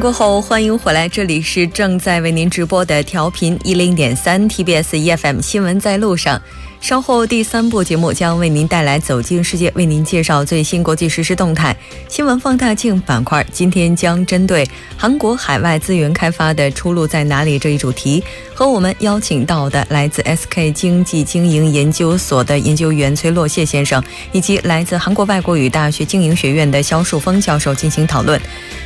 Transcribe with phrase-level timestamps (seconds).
[0.00, 6.40] 过后，欢迎回来，这里是正在为您直播的调频一零点三 TBS EFM 新闻在路上。
[6.82, 11.74] 稍后第三部节目将为您带来《走进世界》，为您介绍最新国际实时动态。
[12.08, 18.20] 新闻放大镜板块今天将针对韩国海外资源开发的出路在哪里这一主题，
[18.52, 28.40] 和我们邀请到的来自 SK 经济经营研究所的研究员崔洛谢先生，以及来自韩国外国语大学经营学院的肖树峰教授进行讨论。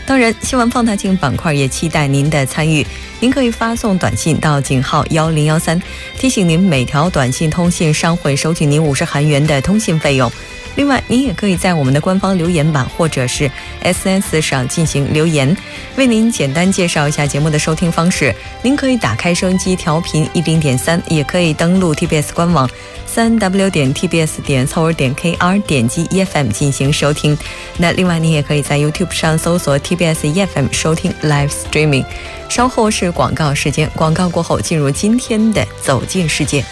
[0.04, 2.86] 当然，新闻放大镜板块也期待您的参与。
[3.18, 5.80] 您可以发送短信到井号幺零幺三，
[6.18, 10.30] 提醒您每条短信通信商会收取您五十韩元的通信费用。
[10.76, 13.50] 另外，您也可以在我们的官方留言板或者是
[13.82, 15.56] SNS 上进行留言。
[15.96, 22.68] 为您简单介绍一下节目的收听方式：您可以打开收音机调频一零点三，也可以登录 TBS 官网。
[23.06, 27.34] 三 w 点 tbs 点 c o 点 kr 点击 efm 进行收听。
[27.78, 32.04] 那另外，您也可以在 YouTube 上搜索 TBS efm 收听 Live Streaming。
[32.50, 36.62] 稍后是广告时间，广告过后进入今天的走进世界。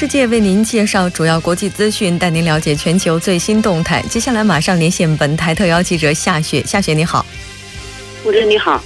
[0.00, 4.00] 世界，为您介绍主要国际资讯，带您了解全球最新动态。
[4.02, 6.62] 接下来马上连线本台特邀记者夏雪。
[6.64, 7.26] 夏雪，你好。
[8.22, 8.80] 主持人你好，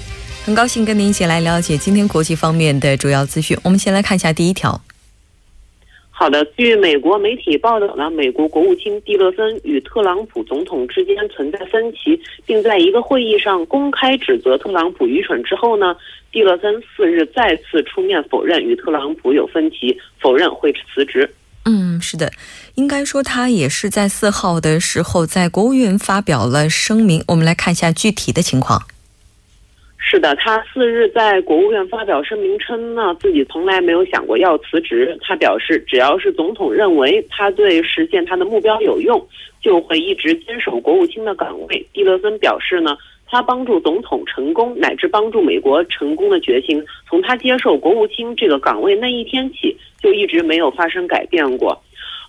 [0.47, 3.55] 很高兴跟您一起来了解今天国际方面的主要资讯。
[3.63, 4.81] 我们先来看一下第一条。
[6.23, 15.97] 好的，据美国媒体报道呢，美国国务卿蒂勒森与特朗普总统之间存在分歧，并在一个会议上公开指责特朗普愚蠢之后呢，
[16.31, 21.29] 蒂勒森四日再次出面否认与特朗普有分歧，否认会辞职。
[21.65, 22.31] 嗯，是的，
[22.77, 27.25] 应该说他也是在四号的时候在国务院发表了声明。
[27.27, 28.81] 我们来看一下具体的情况。
[30.05, 35.17] 是的，他四日在国务院发表声明称呢，自己从来没有想过要辞职。
[35.23, 39.27] 他表示，只要是总统认为他对实现他的目标有用，
[39.63, 41.87] 就会一直坚守国务卿的岗位。
[41.95, 42.95] 蒂勒森表示呢，
[43.27, 51.81] 他帮助总统成功乃至帮助美国成功的决心，从他接受国务卿这个岗位那一天起，就一直没有发生改变过。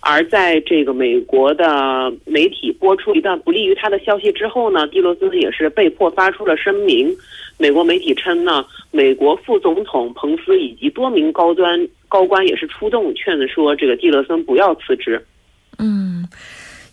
[0.06, 7.10] 而在这个美国的媒体播出一段不利于他的消息之后呢，蒂勒森也是被迫发出了声明。
[7.56, 15.24] 美国媒体称呢，美国副总统彭斯以及多名高端高官也是出动劝说这个蒂勒森不要辞职。
[15.78, 16.28] 嗯，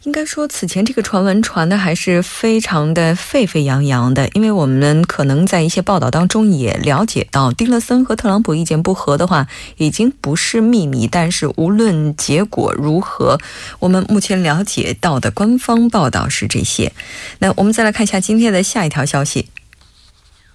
[0.03, 9.45] 应该说此前这个传闻传的还是非常的沸沸扬扬的，因为我们可能在一些报道当中也了解到，丁勒森和特朗普意见不合的话
[9.77, 11.05] 已经不是秘密。
[11.05, 13.37] 但是无论结果如何，
[13.79, 16.91] 我们目前了解到的官方报道是这些。
[17.37, 19.49] 那我们再来看一下今天的下一条消息。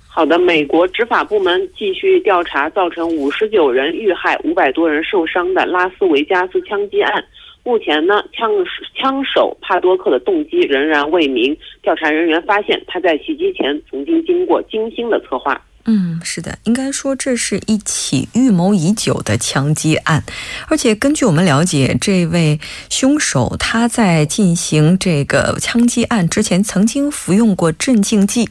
[0.09, 7.25] 好的，美国执法部门继续调查造成五十九人遇害、五百多人受伤的拉斯维加斯枪击案。
[7.67, 8.49] 目前呢，枪
[8.95, 11.55] 枪手帕多克的动机仍然未明。
[11.83, 15.61] 调查人员发现，他在袭击前曾经经过精心的策划。
[15.85, 20.23] 嗯，是的，应该说这是一起预谋已久的枪击案。
[20.69, 28.49] 而且根据我们了解，这位凶手他在进行这个枪击案之前，曾经服用过镇静剂。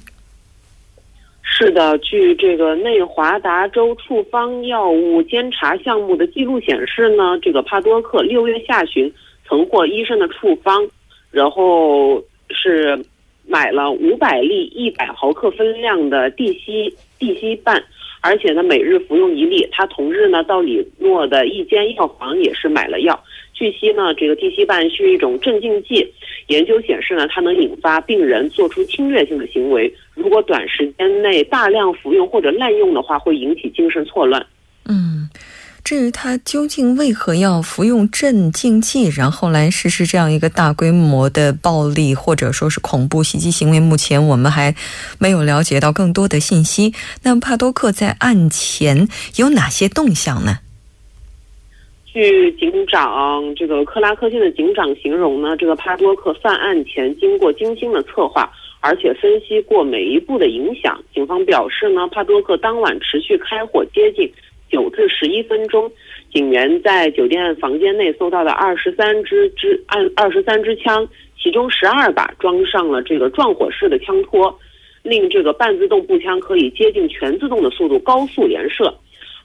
[1.58, 9.10] 是的，据这个内华达州处方药物监察项目的记录显示呢，这个帕多克六月下旬
[9.48, 10.86] 曾获医生的处方，
[11.32, 13.02] 然后是
[13.48, 17.82] 买了五百粒一百毫克分量的地西地西泮，
[18.20, 19.66] 而且呢每日服用一粒。
[19.72, 23.18] 他同日呢到里诺的一间药房也是买了药。
[23.56, 26.06] 据悉呢，这个地西半是一种镇静剂。
[26.48, 29.92] 研究显示呢，它能引发病人做出侵略性的行为。
[30.14, 34.46] 如果短时间内大量服用或者滥用的话，会引起精神错乱。
[34.86, 35.28] 嗯，
[35.84, 44.76] 至于他究竟为何要服用镇静剂，然后来实施这样一个大规模的暴力或者说是恐怖袭击行为，目前我们还
[45.18, 46.94] 没有了解到更多的信息。
[47.24, 49.08] 那帕多克在案前
[49.38, 50.60] 有哪些动向呢？
[52.16, 60.98] 据警长这个克拉克县的警长形容呢，这个帕多克犯案前经过精心的策划，而且分析过每一步的影响。
[61.14, 64.32] 警方表示呢，帕多克当晚持续开火接近
[64.72, 65.92] 九至十一分钟，
[66.32, 71.06] 警员在酒店房间内搜到的二十三支支按二十三支枪，
[71.38, 74.58] 其中十二把装上了这个撞火式的枪托，
[75.04, 78.96] 令这个半自动步枪可以接近全自动的速度高速连射。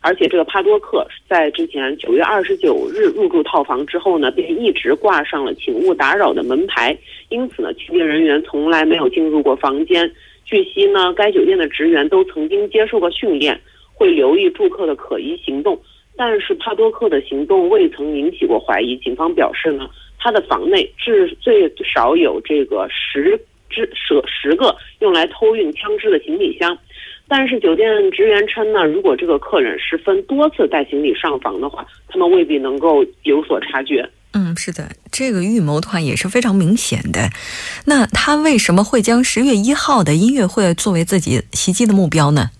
[0.02, 6.96] 而且这个帕多克在之前九月二十九日入住套房之后呢，便一直挂上了“请勿打扰”的门牌，
[7.28, 10.10] 因此呢，清洁人员从来没有进入过房间。
[10.44, 13.60] 据悉呢，该酒店的职员都曾经接受过训练，
[13.92, 15.78] 会留意住客的可疑行动。
[16.16, 18.96] 但是帕多克的行动未曾引起过怀疑。
[18.96, 19.88] 警方表示呢，
[20.18, 23.38] 他的房内至最少有这个十
[23.68, 26.76] 只十十个用来偷运枪支的行李箱。
[27.32, 34.04] 但是酒店职员称呢，如果这个客人是分多次带行李上房的话，他们未必能够有所察觉。
[34.32, 37.30] 嗯，是的，这个预谋的话也是非常明显的。
[37.86, 42.50] 那他为什么会将十月一号的音乐会作为自己袭击的目标呢？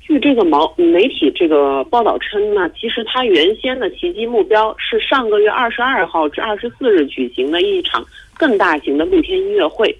[0.00, 9.92] 据这个毛媒体这个报道称呢，其实他原先的袭击目标是上个月二十二号至二十四日举行的一场更大型的露天音乐会。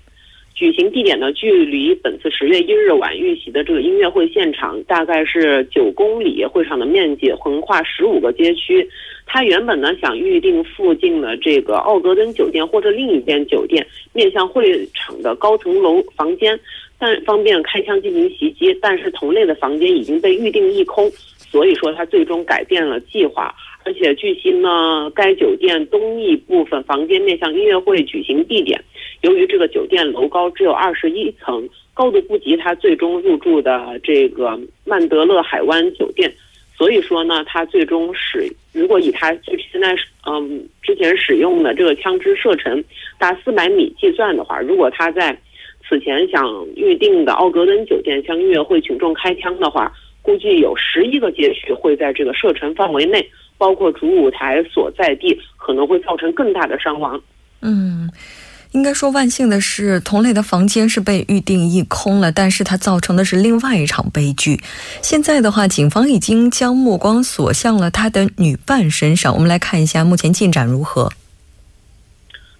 [0.58, 8.84] 举行地点呢，距离本次十月一日晚预习的这个音乐会现场大概是九公里，会场的面积横跨十五个街区。
[9.24, 16.58] 他原本呢想预定附近的这个奥格登酒店或者另一间酒店面向会场的高层楼房间。
[16.98, 23.54] 但方便开枪进行袭击，但是同类的房间已经被预定一空，所以说他最终改变了计划。
[23.84, 28.78] 而且据悉呢，该酒店东翼部分房间面向音乐会举行地点，
[29.22, 36.30] 由于这个酒店楼高只有二十一层，高度不及他最终入住的这个曼德勒海湾酒店，
[36.76, 39.96] 所以说呢，他最终使如果以他就现在
[40.26, 42.84] 嗯之前使用的这个枪支射程
[43.18, 45.36] 达四百米计算的话，如果他在
[45.88, 49.90] 此前想预定的奥格登酒店向音乐会群众开枪的话，
[50.20, 53.26] 估计有十一个街区会在这个射程范围内，
[53.58, 57.20] 包括主舞台所在地，可能会造成更大的伤亡。
[57.60, 58.08] 嗯，
[58.72, 64.60] 应该说万幸的是，同类的房间是被预定一空了，但是它造成的是另外一场悲剧。
[65.02, 69.34] 现在的话，警方已经将目光锁向了他的女伴身上。
[69.34, 71.10] 我们来看一下目前进展如何。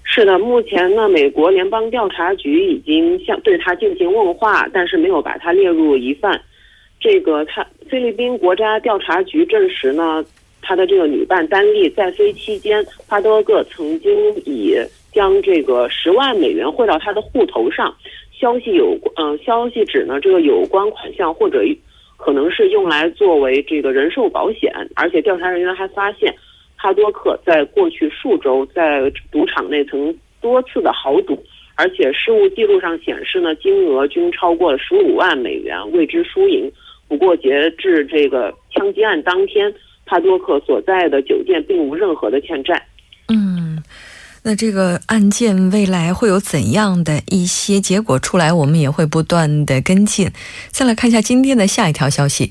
[0.03, 6.41] 是的，目前呢，美国联邦调查局已经向对他进行问话，但是没有把他列入疑犯。
[6.99, 10.25] 这个他菲律宾国家调查局证实呢，
[10.63, 14.11] 他的这个女伴丹利在飞期间，帕多克曾经
[14.45, 14.77] 以
[15.13, 17.95] 将这个十万美元汇到他的户头上。
[18.33, 21.63] 消息有嗯，消息指呢，这个有关款项或者
[22.17, 26.35] 可能是用来作为这个人寿保险，而且调查人员还发现。
[26.81, 31.37] 哈多克在过去数周在赌场内曾多次的豪赌，
[31.75, 36.71] 而且失物记录上显示呢，金额均超过了十五万美元，未知输赢。
[37.09, 39.75] 不过，截至这个枪击案当天，
[40.09, 42.83] 帕多克所在的酒店并无任何的欠债。
[43.29, 43.83] 嗯，
[44.43, 48.51] 那这个案件未来会有怎样的一些结果出来？
[48.51, 50.31] 我们也会不断的跟进。
[50.71, 52.51] 再来看一下今天的下一条消息。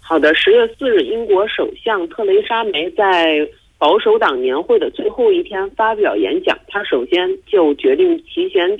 [0.00, 3.48] 好的，十月四日，英国首相特蕾莎梅在
[3.78, 6.56] 保守党年会的最后一天发表演讲。
[6.68, 8.78] 他首先就决定提前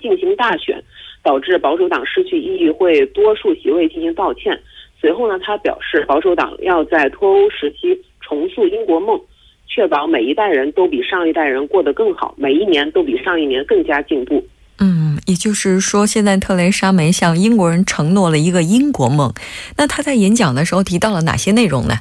[0.00, 0.82] 进行大选，
[1.22, 4.58] 导致保守党失去议会多数席位进行道歉。
[5.02, 9.20] 随后呢，他表示保守党要在脱欧时期重塑英国梦，
[9.66, 14.46] 确保每一代人都比上一代人过得更好，每一年都比上一年更加进步。
[14.78, 19.34] 嗯，也就是说，现在特蕾莎梅向英国人承诺了一个英国梦。
[19.76, 21.94] 那他在演讲的时候提到了哪些内容呢？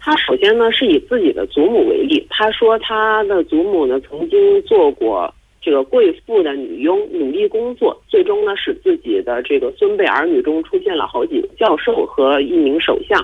[0.00, 5.32] 他首先呢是以自己的祖母为例，他说他的祖母呢曾经做过
[5.66, 13.20] 这个贵妇的女佣，努力工作，最终呢使自己的这个孙辈儿女中出现了好几个教授和一名首相。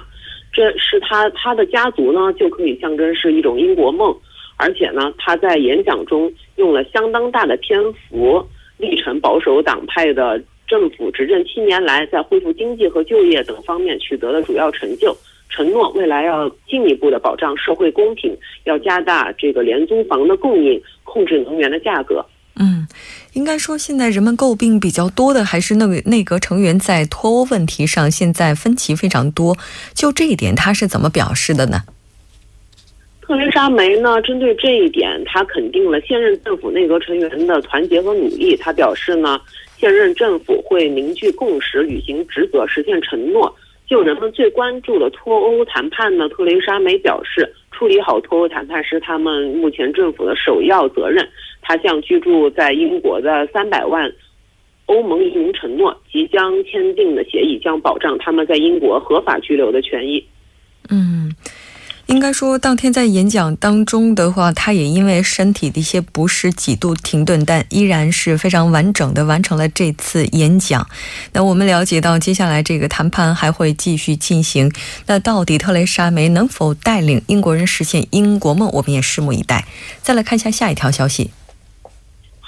[0.53, 4.13] 这是他他的家族呢就可以象征是一种英国梦。
[4.57, 8.45] 而且呢，他在演讲中用了相当大的篇幅，
[8.77, 15.17] 历程保守党派的政府执政七年来在恢复经济和就业等方面取得的主要成就，
[15.49, 22.25] 承诺未来要进一步的保障社会公平，要加大这个廉租房的供应，控制能源的价格。
[22.63, 22.87] 嗯，
[23.33, 29.59] 应该说现在人们诟病比较多的还是那个内阁成员在脱欧问题上现在分歧非常多。
[29.93, 31.83] 就这一点，他是怎么表示的呢？
[33.21, 34.23] 特蕾莎梅呢？
[34.23, 38.57] 针对这一点，她肯定了现任政府内阁成员的团结和努力。
[38.57, 39.41] 她表示呢，
[39.79, 43.53] 现任政府会凝聚共识，履行职责，实现承诺。
[43.89, 51.29] 就人们最关注的脱欧谈判呢，特蕾莎梅表示，处理好脱欧谈判是他们目前政府的首要责任。
[51.63, 54.09] 他向居住在英国的三百万
[54.87, 60.25] 欧盟移民承诺，即将签订的协议将保障他们在英国合法居留的权益。
[60.91, 61.22] 嗯。
[62.13, 70.87] 应该说，当天在演讲当中的话，他也因为身体的一些不适几度停顿，但依然是非常完整的完成了这次演讲。
[71.33, 74.71] 那我们了解到，接下来这个谈判还会继续进行。
[75.07, 78.69] 那到底特蕾莎梅能否带领英国人实现英国梦？
[78.75, 79.65] 我们也拭目以待。
[80.03, 81.31] 再来看一下下一条消息。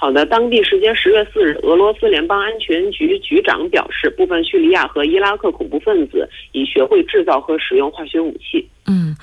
[0.05, 8.69] 好的，当地时间十月四日，俄罗斯联邦安全局局长表示，部分叙利亚和伊拉克恐怖分子已学会制造和使用化学武器。
[8.87, 9.17] 嗯，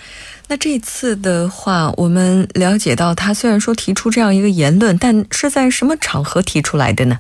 [0.50, 7.16] 那这次的话，我们了解到，他虽然说提出这样一个言论，但是在什么场合提出来的呢？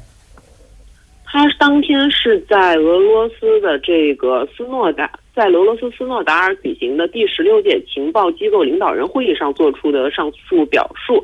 [1.26, 11.24] 他当天是在俄罗斯的这个斯诺达，在俄罗斯斯诺达尔举行的第十六届情报机构领导人会议上做出的上述表述。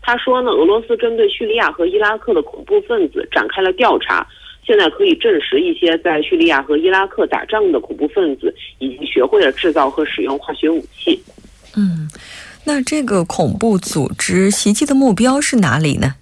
[0.00, 4.26] 他说呢，俄罗斯针对叙利亚和伊拉克的恐怖分子展开了调查，
[4.66, 11.20] 现在可以证实一些在叙利亚和伊拉克打仗的恐怖分子已经学会了制造和使用化学武器。
[11.76, 12.08] 嗯，
[12.64, 16.14] 那这个恐怖组织袭击的目标是哪里呢？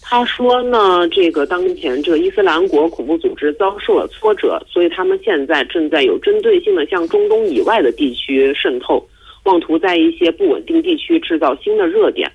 [0.00, 9.06] 他说呢，这个当前这个伊斯兰国恐怖组织遭受了挫折，所以他们现在正在有针对性的向中东以外的地区渗透。
[9.44, 12.30] 妄图在一些不稳定地区制造新的热点。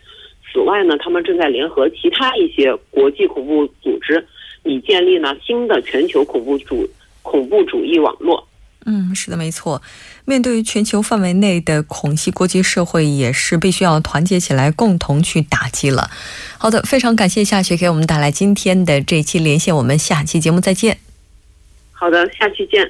[0.51, 4.25] 此外呢，他们正在联合其他一些国际恐怖组织，
[4.63, 6.89] 以建立呢新的全球恐怖主
[7.21, 8.47] 恐怖主义网络。
[8.85, 9.81] 嗯，是的，没错。
[10.23, 16.09] 面对全球范围内的恐袭，国际社会也是必须要团结起来，共同去打击了。
[16.57, 20.97] 好的，非常感谢夏雪给我们带来今天的这期连线，我们下期节目再见。
[21.91, 22.89] 好的，下期见。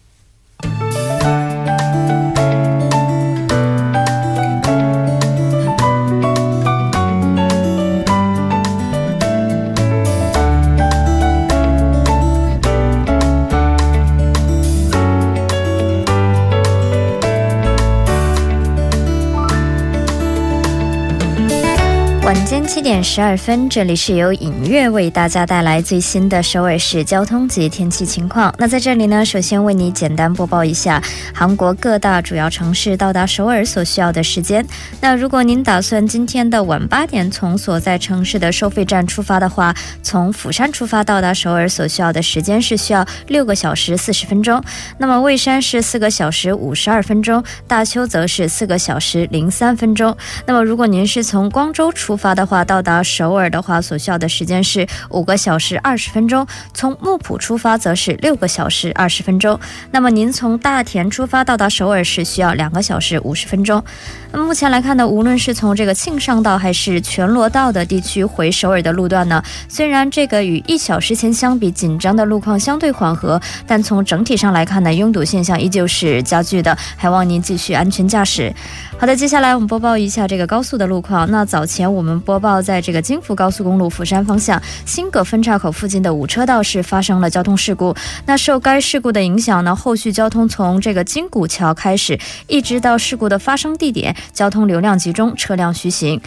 [22.51, 28.53] 间七点十二分，这里是由影月为大家带来最新的首尔市交通及天气情况。
[28.57, 31.01] 那在这里呢，首先为你简单播报一下
[31.33, 34.67] 韩国各大主要城市到达首尔所需要的时间。
[34.99, 44.61] 那如果您打算今天的晚八点从所在城市的收费站出发的话，从釜山出发到达首尔所需要的时间是需要六个小时四十分钟。
[44.97, 50.13] 那么蔚山是四个小时五十二分钟，大邱则是四个小时零三分钟。
[50.45, 56.43] 那么如果您是从光州出发的的话，到达首尔的话，所需要的时间是五个小时二十分钟；
[56.73, 59.59] 从木浦出发则是六个小时二十分钟。
[59.91, 63.83] 那么您从大田出发到达首尔是需要两个小时五十分钟。
[64.31, 78.51] 那目前来看呢，无论是从这个庆尚道还是全罗道的地区回首尔的路段呢，虽然这个与一小时前相比紧张的路况相对缓和，但从整体上来看呢，拥堵现象依旧是加剧的，还望您继续安全驾驶。
[78.97, 81.29] 好的，接下来我们播报一下这个高速的路况。
[81.29, 87.93] 那早前我们播播报，在这个京福高速公路釜山方向新葛分岔口附近的五车道是发生了交通事故。
[88.25, 96.21] 那受该事故的影响呢，后续交通从这个金谷桥开始，一直到事故的发生地点，交通流量集中，车辆徐行。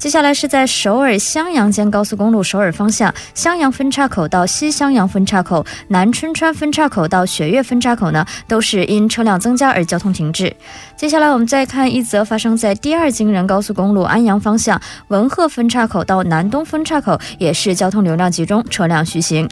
[0.00, 10.56] 接下来是在首尔襄阳间高速公路首尔方向，襄阳分岔口到西襄阳分岔口、南春川分岔口到雪岳分岔口呢，都是因车辆增加而交通停滞。
[10.96, 19.46] 接下来我们再看一则发生在第二京仁高速公路安阳方向文鹤分岔口到南东分岔口，也是交通流量集中，车辆徐行。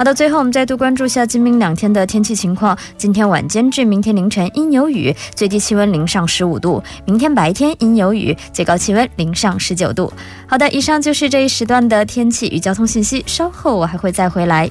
[0.00, 2.74] 好的，最后我们再度关注下今明两天的天气情况。
[2.96, 10.10] 今天晚间至明天凌晨阴有雨，最低气温零上十五度；明天白天阴有雨，最高气温零上十九度。
[10.46, 13.22] 好的，以上就是这一时段的天气与交通信息。
[13.26, 14.70] 稍后我还会再回来。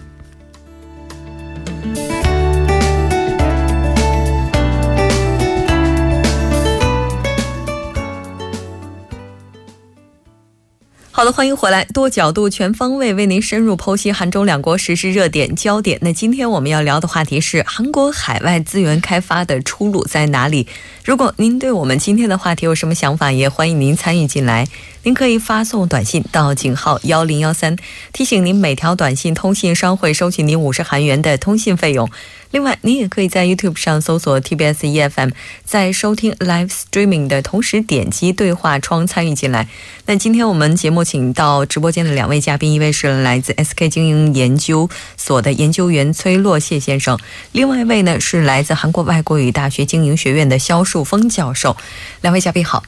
[11.19, 15.99] 好的，欢迎回来，多角度、全方位为您深入剖析韩中两国实时热点焦点。
[16.01, 20.65] 那今天我们要聊的话题是韩国海外资源开发的出路在哪里？
[21.03, 24.65] 如果您对我们今天的话题有什么想法，也欢迎您参与进来。
[25.03, 27.77] 您可以发送短信到井号幺零幺三，
[28.11, 32.09] 提醒您每条短信通信商会收取您五十韩元的通信费用。
[32.51, 35.29] 另外，您也可以在 YouTube 上搜索 TBS EFM，
[35.63, 39.67] 在收听 Live Streaming 的同时点击对话窗参与进来。
[40.07, 47.17] 那今天我们节目请到直播间的两位嘉宾，一位是来自 SK 经营研究所的研究员崔洛谢先生，
[47.51, 51.77] 另外一位呢是来自韩国外国语大学经营学院的肖树峰教授。
[52.21, 52.83] 两位嘉宾好。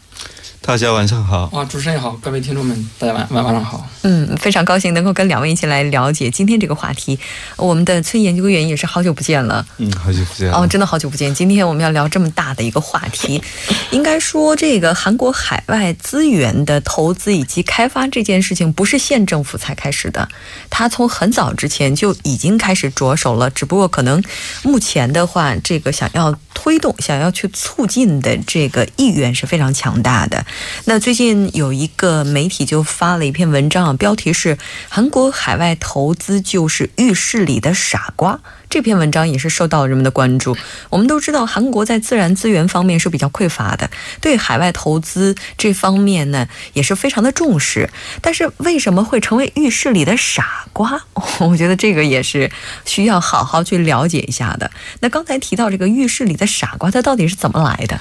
[0.64, 3.90] 大家晚上好啊，主持人好，各位听众们，大家晚晚晚上好。
[4.04, 7.20] 嗯，非常高兴能够跟两位一起来了解今天这个话题。
[7.58, 11.34] 我们的崔研究员也是好久不见了，嗯，好久不见哦，真的好久不见。
[11.34, 13.42] 今天我们要聊这么大的一个话题，
[13.90, 20.30] 应该说这个韩国海外资源的投资以及开发这件事情，不是县政府才开始的，
[20.70, 23.50] 它从很早之前就已经开始着手了。
[23.50, 24.24] 只不过可能
[24.62, 30.46] 目前的话，这个想要推动、想要去促进的这个意愿是非常强大的。
[30.86, 34.58] 那最近有一个媒体就发了一篇文章啊，标题是
[34.90, 38.40] “韩国海外投资就是浴室里的傻瓜”。
[38.70, 40.56] 这篇文章也是受到人们的关注。
[40.90, 43.90] 我们都知道，韩国在自然资源方面是比较匮乏的，
[44.22, 47.90] 对海外投资这方面呢也是非常的重视。
[48.22, 51.02] 但是为什么会成为浴室里的傻瓜？
[51.40, 52.50] 我觉得这个也是
[52.86, 54.72] 需要好好去了解一下的。
[55.02, 58.00] 那刚才提到这个浴室里的傻瓜，它到底是怎么来的？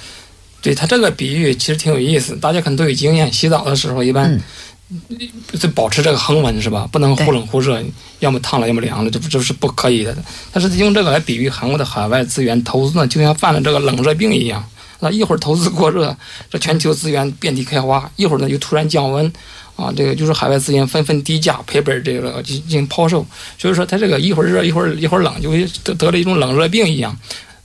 [0.63, 3.33] 对他这个比喻其实挺有意思，大家可能都有经验。
[3.33, 4.41] 洗澡的时候一般
[5.59, 6.89] 就保持这个恒温是吧？
[6.93, 7.83] 不能忽冷忽热，
[8.19, 10.17] 要么烫了，要么凉了，这不这是不可以的。
[10.53, 14.65] 但是用这个来比喻韩国的海外资源投资呢，就像犯了这个冷热病一样。
[15.03, 16.15] 那一会儿投资过热，
[16.51, 19.33] 这全球资源遍地开花；一会儿呢又突然降温，
[19.77, 23.25] 啊，这个就是海外资源纷纷低价赔本，这个进行抛售。
[23.59, 27.17] 所以说，它这个一会儿热，一会儿一会儿冷，就会得得了一种冷热病一样。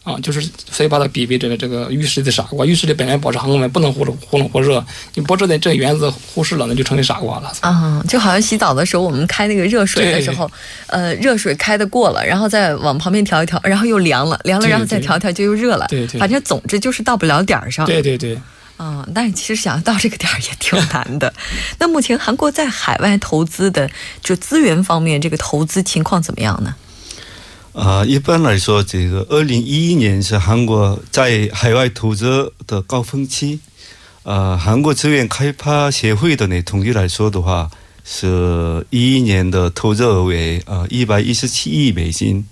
[0.05, 0.39] 啊，就是
[0.71, 2.63] 所以把它比为这个这个浴室的傻瓜。
[2.63, 4.81] 浴室里本来保持恒温，不能忽冷忽冷忽热。
[5.15, 7.51] 你不知道这原则忽视了，那就成为傻瓜了。
[7.61, 10.49] 啊，就好像洗澡的时候，我们开那个热水的时候，
[10.87, 15.87] 呃，热水开的过了，然后再往旁边调一调，然后又凉了，凉了，然后再调调就又热了。
[15.89, 16.19] 对对。
[16.19, 17.85] 反正总之就是到不了点儿上。
[17.87, 18.39] 对对对。
[18.77, 21.33] 啊，但是其实想要到这个点儿也挺难的。
[21.79, 23.89] 那目前韩国在海外投资的
[24.21, 26.75] 就资源方面，这个投资情况怎么样呢？
[27.75, 33.59] 啊，一般来说，这个二零一一年是韩国在海外投资的高峰期。
[34.23, 37.69] 呃，韩国资源开发协会的呢统计来说的话，
[38.05, 42.45] 是一一年的投资额为呃一百一十七亿美金。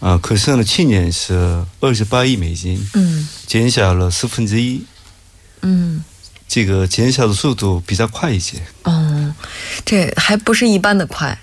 [0.00, 4.84] 啊，可是呢，去年是二十八亿美金，嗯，减少了四分之一。
[5.62, 6.04] 嗯，
[6.48, 8.58] 这个减少的速度比较快一些。
[8.82, 9.32] 哦，
[9.84, 11.38] 这还不是一般的快。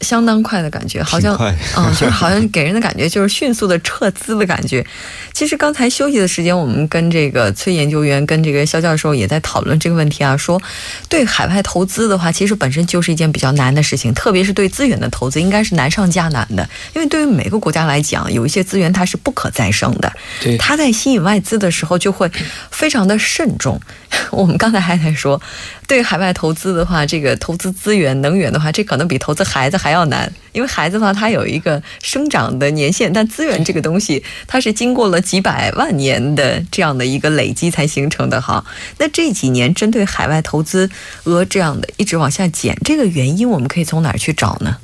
[0.00, 1.36] 相当快的感觉，好像，
[1.76, 4.84] 嗯，就是好像给人的感觉就是迅速的撤资的感觉。
[5.32, 10.60] 其实刚才休息的时间，我们跟这个崔研究员跟这个肖教授也在讨论这个问题啊，说
[11.08, 16.68] 对海外投资的话，其实本身就是一件比较难的事情，特别是对资源的投资，应该是难上加难的。
[16.94, 22.30] 因为对于每个国家来讲，有一些资源它是不可再生的，对，它在吸引外资的时候就会
[22.70, 23.80] 非常的慎重。
[24.30, 25.40] 我们刚才还在说，
[25.86, 30.32] 对海外投资的话，这个投资资源、能源的话，这可能比投资孩子还要难。
[30.52, 38.64] 因为孩子的话，他有一个生长的年限，但资源这个东西，它是经过了几百万年的这样的一个累积才形成的哈。
[38.98, 40.90] 那这几年针对海外投资
[41.24, 44.78] 额这样的一直往下减，这个原因我们可以从哪儿去找呢？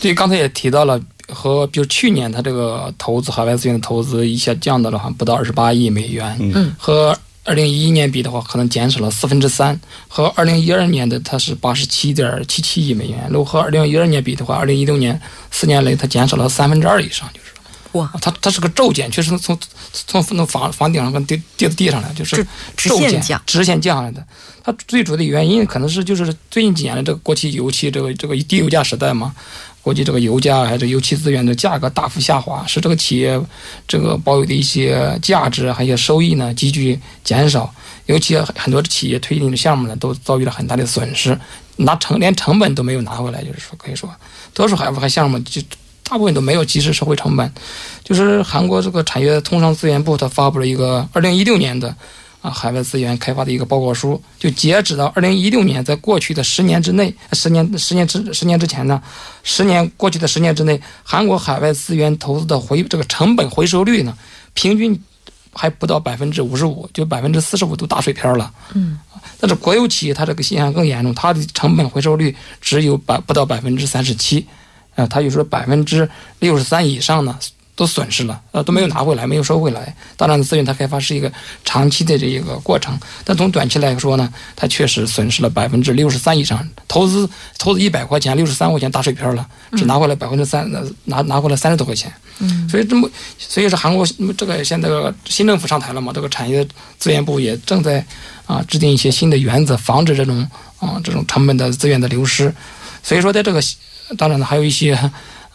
[0.00, 7.18] 对，刚才也提到了，和比如去年它这个投资海外资源的投资一下降到了哈不到二十八亿美元，嗯，和。
[7.42, 13.26] 二零一一年比的话，可能减少了四分之三，和二零一二年的它是八十七点七七亿美元。
[13.30, 15.18] 如果和二零一二年比的话，二零一六年
[15.50, 17.46] 四年来它减少了三分之二以上，就是
[17.92, 19.58] 哇，它它是个骤减，确实从
[19.92, 24.24] 从从房房顶上跟跌跌到地上来，就是骤减，直线降下来的。
[24.62, 29.34] 它最主要的原因可能是就是最近几年的这个国际油气这个这个低油价时代嘛。
[29.82, 33.40] 国际这个油价还是油气资源的价格大幅下滑，使这个企业
[33.88, 37.72] 这个保有的一些价值还有收益呢急剧减少，
[38.06, 41.38] 尤其很多企业推进的项目呢都遭遇了很大的损失，
[41.76, 44.08] 拿成连成本都没有拿回来，就是说可以说，
[44.52, 45.62] 多数海外项目就
[46.02, 47.50] 大部分都没有及时收回成本，
[48.04, 51.96] 就是韩国这个产业通商资源部它发布了一个二零一六年的。
[52.40, 59.02] 啊，海外资源开发的一个报告书，就截止到二零一六年，在过去的十年之内，十年十年之十年之前呢，
[59.42, 64.16] 十年过去的十年之内，韩国海外资源投资的回这个成本回收率呢，
[64.54, 64.98] 平均
[65.52, 68.50] 还不到百分之五十五，就百分之四十五都打水漂了。
[68.72, 68.98] 嗯，
[69.38, 74.46] 但是国有企业它这个现象更严重，它的成本回收率只有百不到百分之三十七，
[74.94, 77.38] 啊，它有时候百分之六十三以上呢。
[77.80, 79.96] 都损失了，呃，都没有拿回来，没有收回来。
[80.14, 81.32] 当然，资源它开发是一个
[81.64, 86.62] 长期的这一个过程，但从短期来说呢，它确实损失了百分之六十三以上。
[86.86, 89.46] 投资投资一百块钱，六十三块钱打水漂了，
[89.78, 90.70] 只拿回来百分之三，
[91.04, 92.12] 拿拿回来三十多块钱。
[92.40, 94.90] 嗯，所以这么，所以说韩国这个现在
[95.24, 96.62] 新政府上台了嘛，这个产业
[96.98, 98.04] 资源部也正在
[98.44, 100.46] 啊制定一些新的原则，防止这种
[100.80, 102.54] 啊这种成本的资源的流失。
[103.02, 103.58] 所以说，在这个
[104.18, 105.10] 当然呢，还有一些。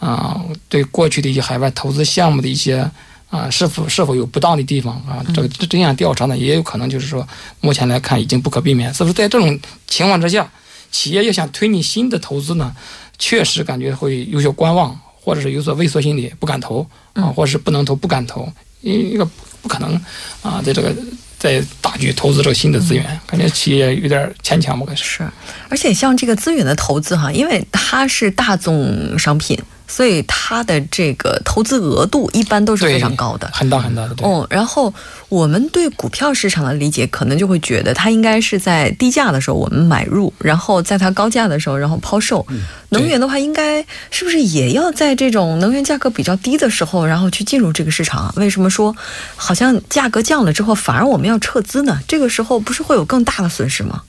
[0.06, 0.40] 啊，
[0.70, 2.88] 对过去的一些海外投资项目的一些
[3.32, 5.26] 啊，是否是否有不当的地方啊？
[5.34, 7.28] 这个这这样调查呢，也有可能就是说，
[7.60, 8.94] 目前来看已经不可避免。
[8.94, 10.48] 是不是在这种情况之下，
[10.92, 12.72] 企业要想推进新的投资呢，
[13.18, 18.48] 确实感觉会有些观望，或者是有所畏缩心理，不敢投啊，或者是不能投，不敢投，
[18.82, 19.28] 因为一个
[19.64, 20.00] 不可能
[20.44, 20.96] 啊，在这个
[21.40, 24.86] 在大举投资这个新的资源，感觉企业有点牵强吧？
[24.96, 25.28] 是，
[25.68, 29.58] 而且像这个资源的投资哈，因为它是大宗商品。
[29.88, 34.16] 所以它的这个投资额度一般都是非常高的，很大很大的。
[34.22, 34.94] 哦，然后
[35.30, 42.46] 我们对股票市场的理解，可能就会觉得它应该是在低价的时候我们买入，然后在它高价的时候然后抛售。
[42.90, 48.34] 能源的话，应该是不是也要在这种能源价格比较低的时候，然后去进入这个市场？
[48.38, 48.96] 为什么说
[49.36, 52.00] 好像价格降了之后，反而我们要撤资呢？
[52.08, 54.04] 这个时候不是会有更大的损失吗？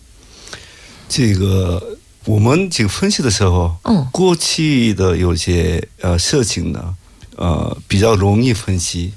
[1.09, 1.99] 这个。
[2.27, 6.95] 我们这个分析的时候，嗯，过去的有些呃事情呢，
[7.37, 9.13] 呃比较容易分析，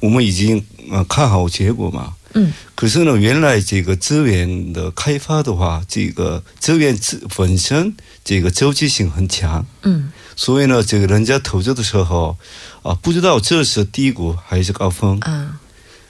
[0.00, 12.38] 我们已经呃看好结果嘛，嗯，可是呢，原来这个资源的开发的话，这个资源自本身这个周期性很强，嗯，所以呢，这个人家投资的时候
[12.82, 15.58] 啊，不知道这是低谷还是高峰，嗯，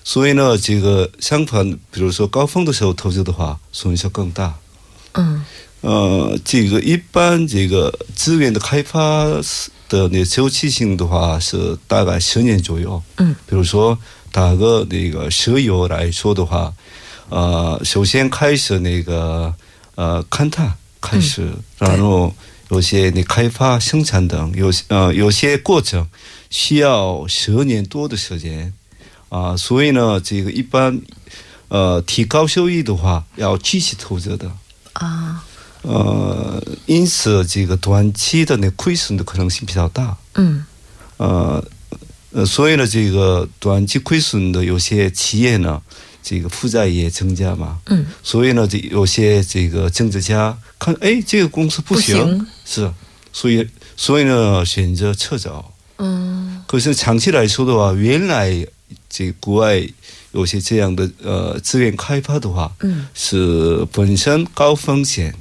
[0.04, 4.54] 所以呢，这个相反，比如说高峰的时候投资的话，损失更大，
[5.14, 5.44] 嗯。
[5.82, 9.24] 呃，这个一般这个资源的开发
[9.88, 13.02] 的那周期性的话是大概十年左右。
[13.16, 13.98] 嗯，比如说
[14.30, 16.72] 打个那个石油来说的话，
[17.30, 19.54] 呃，首先开始那个
[19.94, 22.34] 呃勘探开始，然后
[22.68, 26.06] 有些你开发生产等有呃有些过程
[26.50, 28.72] 需要十年多的时间
[29.30, 31.00] 啊，所以呢，这个一般
[31.68, 34.52] 呃提高收益的话要继续投资的
[34.92, 35.42] 啊。
[35.82, 40.16] 呃，因此这个短期的那亏损的可能性比较大。
[40.34, 40.64] 嗯。
[41.16, 41.64] 呃，
[42.32, 45.80] 呃，所以呢，这个短期亏损的有些企业呢，
[46.22, 47.78] 这个负债也增加嘛。
[47.86, 48.04] 嗯。
[48.22, 52.92] 所以呢，这有些这个政治家看，哎，这个公司不行，是，
[53.32, 53.66] 所以，
[53.96, 55.72] 所以呢，选择撤走。
[55.96, 56.62] 嗯。
[56.66, 58.66] 可是长期来说的话，原来
[59.08, 59.82] 这国外
[60.32, 65.34] 有些这样的呃资源开发的话，嗯，是本身高风险。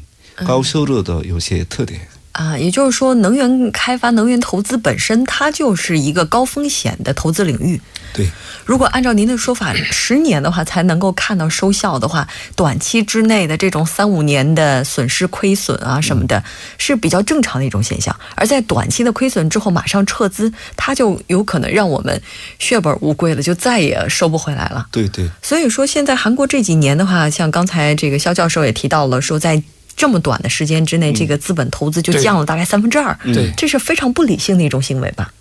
[0.46, 2.00] 高收入的有些特点
[2.32, 7.82] 啊，也就是说，能源开发、能源投资本身，它就是一个高风险的投资领域。
[8.14, 8.30] 对，
[8.64, 12.26] 如果按照您的说法，十年的话才能够看到收效的话，
[12.56, 16.42] 短期之内的这种三五年的损失亏损啊什么的，
[16.78, 18.16] 是比较正常的一种现象。
[18.36, 22.22] 而在短期的亏损之后马上撤资，它就有可能让我们
[22.58, 24.88] 血本无归了，就再也收不回来了。
[24.92, 25.30] 对对。
[25.42, 29.62] 所以说，现在韩国这几年的话，像刚才这个肖教授也提到了，说在。
[30.00, 35.34] 这么短的时间之内，这个资本投资就降了大概三分之二，对，这是非常不理性的一种行为吧？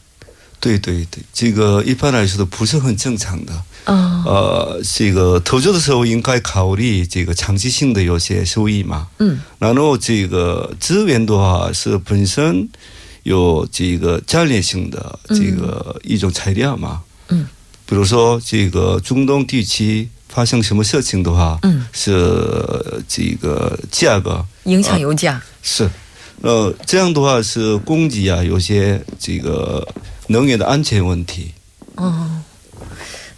[0.58, 3.52] 对对对，这个一般来说都不是很正常的。
[3.84, 9.06] 嗯，呃，这个投资的时候应该考虑这个长期性的有些收益嘛。
[9.20, 12.68] 嗯，然后这个资源的话是本身
[13.22, 17.02] 有这个战略性的这个一种材料嘛。
[17.28, 17.46] 嗯，
[17.86, 20.08] 比如说这个中东地区。
[20.28, 25.88] 发生什么事情的话，嗯，是这个价格影响油价是，
[26.42, 29.86] 呃，这样的话是供给啊，有些这个
[30.28, 31.52] 能源的安全问题。
[31.96, 32.42] 哦，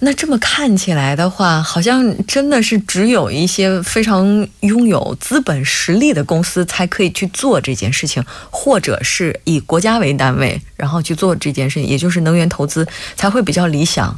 [0.01, 14.15] 那这么看起来的话，好像真的是只有一些非常拥有资本实力的公司才可以去做这件事情，或者是以国家为单位，然后去做这件事情，也就是能源投资才会比较理想。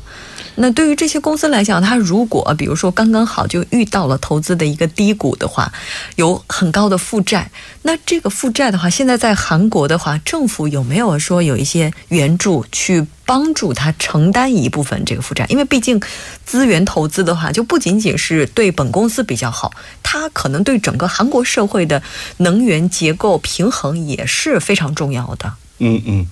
[0.55, 5.73] 那对于这些公司来讲，它如果比如说刚刚好就遇到了投资的一个低谷的话，
[6.17, 7.51] 有很高的负债，
[7.83, 15.47] 那这个负债的话，现在在韩国的话，政府有没有说有一些援助去帮助他承担一部分这个负债？
[15.49, 15.99] 因为毕竟
[16.45, 22.03] 资源投资的话，就不仅仅是对本公司比较好，它可能对整个韩国社会的
[22.37, 25.55] 能源结构平衡也是非常重要的。
[25.79, 26.27] 嗯嗯，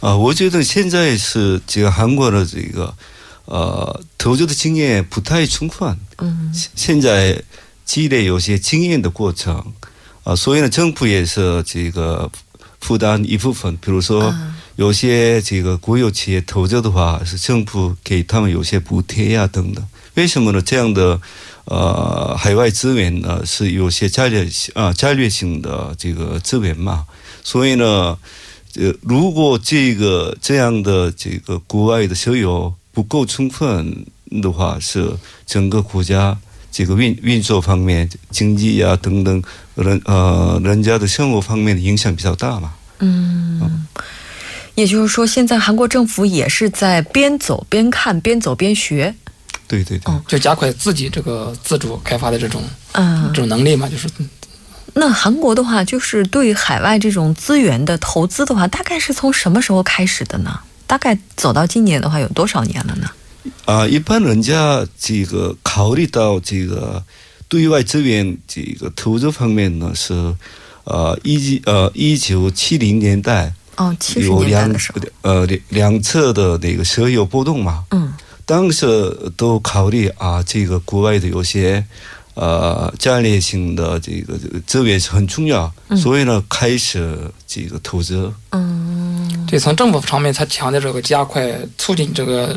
[0.00, 2.94] 啊，我觉得现在是这个韩国的这个。
[3.48, 5.98] 呃，投资的经验不太充分。
[6.18, 7.42] 嗯，现在
[7.86, 9.72] 积累有些经验的过程，
[10.22, 12.30] 啊，所以呢，政府也是这个
[12.78, 13.74] 负担一部分。
[13.78, 14.34] 比如说，
[14.76, 19.82] 有些这个国有企业投资的话，是政府给他们有些补贴呀等等。
[20.12, 20.60] 为什么呢？
[20.60, 21.18] 这样的
[21.64, 27.06] 呃海外资源呢，是有些战略啊战略性的这个资源嘛。
[27.42, 28.18] 所以呢，
[28.74, 34.04] 呃，如果这个这样的这个国外的石油，不够充分
[34.42, 35.08] 的话，是
[35.46, 36.36] 整个国家
[36.72, 39.40] 这个运运作方面、经济呀等等
[39.76, 42.72] 人呃人家的生活方面的影响比较大嘛。
[42.98, 43.86] 嗯。
[44.74, 49.14] 也就是说，现在韩国政府也是在边走边看，边走边学。
[49.68, 52.60] 对对对，就加快自己这个自主开发的这种
[52.94, 54.08] 嗯这，种能力嘛，就是
[54.94, 60.58] 那韩国的话，就是对海外这种资源的投资的话，大概是从什么时候开始的呢？
[60.88, 63.08] 大概走到今年的话，有多少年了呢？
[63.66, 67.00] 啊，一般人家这个考虑到这个
[67.48, 70.34] 对外资源这个投资方面呢，是
[70.84, 78.12] 呃一呃一九七零年代哦，七十年代的时候，呃两两侧的那个石油波动嘛，嗯。
[78.48, 81.84] 当时都考虑啊，这个国外的有些
[82.38, 88.32] 呃战略性的这个这个资源是很重要，所以呢开始这个投资。
[88.52, 92.56] 嗯对，从政府方面，他强调这个加快促进这个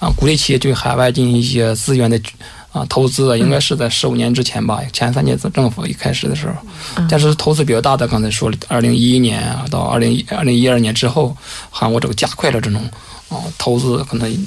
[0.00, 2.20] 啊，鼓励企业对海外进行一些资源的
[2.72, 6.54] 啊投资啊，应该是在十五年之前吧，前三届政府一开始的时候，
[7.08, 11.36] 但是投资比较大的，刚才说了，二零一一年啊到二零二零一二年之后，
[11.70, 12.82] 韩国这个加快了这种。
[13.28, 14.46] 啊，投资可能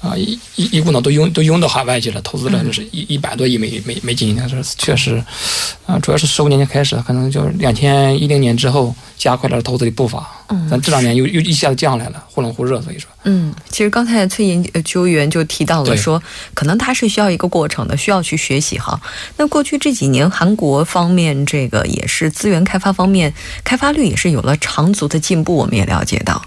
[0.00, 5.22] 啊一一一股脑都涌都涌到海外去了，投资了就是一一百多亿美美美金，这确实
[5.86, 10.28] 啊，主要是十五年前开始，可能就是两千一零年之后加快了投资的步伐。
[10.52, 16.20] 嗯咱这两年又又一下子降下来了，忽冷忽热，所以说，嗯，其实刚才崔研究员就提到了说，
[16.54, 19.00] 可能它是需要一个过程的，需要去学习哈。
[19.36, 26.42] 那过去这几年，韩国方面这个也是资源开发方面开发率也是有了长足的进步，我们也了解到。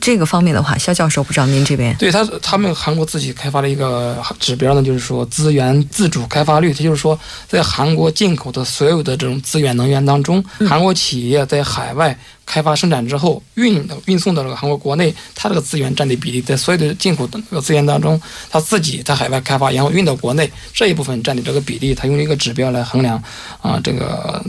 [0.00, 18.20] 这个方面的话，肖教授，不知道您这边对他他们韩国自己开发了一个指标呢，就是说资源自主开发率，它就是说在韩国进口的所有的这种资源能源当中，韩国企业在海外开发生产之后运运送到这个韩国国内，它这个资源占的比例，在所有的进口的这个资源当中，
[18.50, 23.22] 它自己在海外开发，然后运到国内这一部分占的这个比例，它用一个指标来衡量
[23.60, 24.44] 啊这个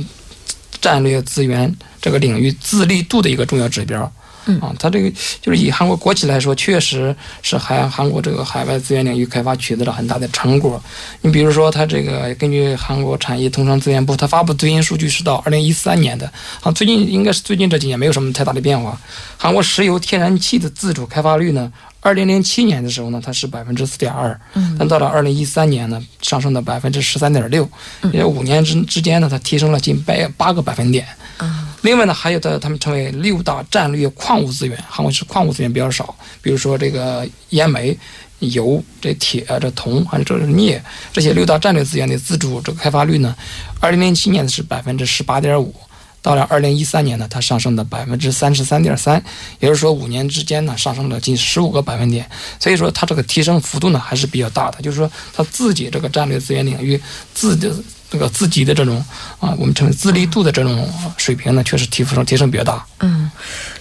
[0.80, 4.12] 战略资源这个领域自立度的一个重要指标。
[4.62, 10.82] 啊，它这个就是以韩国国企来说，确实是韩韩国这个海外资源领域开发取得了很大的成果。
[11.22, 19.00] 你比如说，它这个根据韩国产业通商资源部，它发布最新数据是到二零一三年的，啊，最近应该是最近这几年没有什么太大的变化。
[19.38, 21.72] 韩国石油天然气的自主开发率呢，
[22.02, 24.40] 二零零七年的时候呢，它是百分之四点二，
[24.78, 27.70] 但到了二零一三年呢，上升到百分之十三点六，
[28.12, 31.06] 也五年之之间呢，它提升了近百八个百分点。
[31.82, 37.98] 另外呢，还有的他们称为六大战略矿物资源，韩国是矿物资源比较少，比如说这个烟煤、
[38.40, 40.82] 油、这铁、这铜还有这镍
[41.14, 43.36] 这些六大战略资源的自主这个开发率呢，
[43.80, 45.74] 二零零七年是百分之十八点五，
[46.22, 49.24] 到了二零一三年呢，它上升到百分之三十三点三，
[49.60, 57.02] 也就是说五年之间呢上升了近十五个百分点，所以说它这个提升幅度呢还是比较大的，就是说它自己这个战略资源领域
[57.34, 57.72] 自己
[58.10, 58.98] 这个自己的这种
[59.40, 62.84] 啊，我们称为自立度的这种水平呢，确实提升提升比较大。
[63.00, 63.30] 嗯，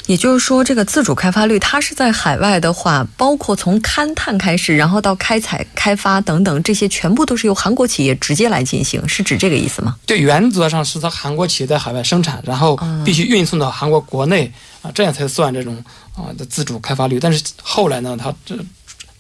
[0.06, 9.96] 也就是说，这个自主开发率，它是在海外的话，包括从勘探开始，然后到开采、开发等等，这些全部都是由韩国企业直接来进行，是指这个意思吗？
[10.04, 15.82] 对，原则上是在韩国企业在海外生产，然后必须运送到韩国国内啊，这样才算这种
[16.14, 17.18] 啊的自主开发率。
[17.18, 18.56] 但是后来呢，它这。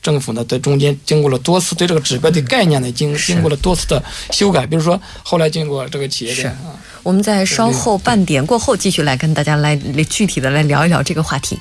[0.08, 6.50] 政府呢，在中间经过了多次对这个指标的概念呢，经经过了多次的修改，比如说后来经过这个企业的
[7.02, 9.76] 我们在稍后半点过后继续来跟大家来
[10.08, 11.58] 具体的来聊一聊这个话题。